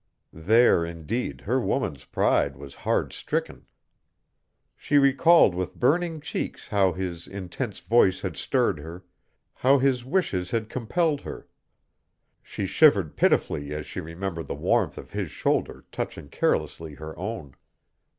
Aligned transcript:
There 0.33 0.83
indeed 0.83 1.41
her 1.41 1.61
woman's 1.61 2.05
pride 2.05 2.55
was 2.57 2.73
hard 2.73 3.13
stricken. 3.13 3.67
She 4.75 4.97
recalled 4.97 5.53
with 5.53 5.75
burning 5.75 6.21
cheeks 6.21 6.69
how 6.69 6.93
his 6.93 7.27
intense 7.27 7.77
voice 7.81 8.21
had 8.21 8.35
stirred 8.35 8.79
her; 8.79 9.03
how 9.53 9.77
his 9.77 10.03
wishes 10.03 10.49
had 10.49 10.69
compelled 10.71 11.21
her; 11.21 11.45
she 12.41 12.65
shivered 12.65 13.15
pitifully 13.15 13.75
as 13.75 13.85
she 13.85 13.99
remembered 13.99 14.47
the 14.47 14.55
warmth 14.55 14.97
of 14.97 15.11
his 15.11 15.29
shoulder 15.29 15.85
touching 15.91 16.29
carelessly 16.29 16.95
her 16.95 17.15
own. 17.15 17.55